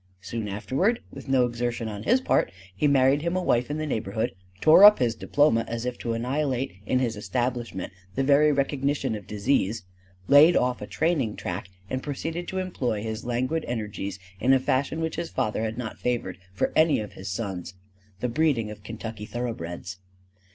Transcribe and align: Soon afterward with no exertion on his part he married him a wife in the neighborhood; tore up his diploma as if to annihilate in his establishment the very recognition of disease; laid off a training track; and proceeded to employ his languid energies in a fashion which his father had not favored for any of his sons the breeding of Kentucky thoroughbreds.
Soon 0.19 0.47
afterward 0.47 0.99
with 1.11 1.29
no 1.29 1.45
exertion 1.45 1.87
on 1.87 2.01
his 2.01 2.21
part 2.21 2.51
he 2.75 2.87
married 2.87 3.21
him 3.21 3.35
a 3.35 3.43
wife 3.43 3.69
in 3.69 3.77
the 3.77 3.85
neighborhood; 3.85 4.31
tore 4.59 4.83
up 4.83 4.97
his 4.97 5.13
diploma 5.13 5.63
as 5.67 5.85
if 5.85 5.95
to 5.99 6.13
annihilate 6.13 6.73
in 6.87 6.97
his 6.97 7.15
establishment 7.15 7.93
the 8.15 8.23
very 8.23 8.51
recognition 8.51 9.13
of 9.13 9.27
disease; 9.27 9.83
laid 10.27 10.55
off 10.55 10.81
a 10.81 10.87
training 10.87 11.35
track; 11.35 11.67
and 11.87 12.01
proceeded 12.01 12.47
to 12.47 12.57
employ 12.57 13.03
his 13.03 13.25
languid 13.25 13.63
energies 13.67 14.17
in 14.39 14.53
a 14.53 14.59
fashion 14.59 15.01
which 15.01 15.17
his 15.17 15.29
father 15.29 15.61
had 15.61 15.77
not 15.77 15.99
favored 15.99 16.39
for 16.51 16.73
any 16.75 16.99
of 16.99 17.13
his 17.13 17.29
sons 17.29 17.75
the 18.21 18.27
breeding 18.27 18.71
of 18.71 18.81
Kentucky 18.81 19.27
thoroughbreds. 19.27 19.99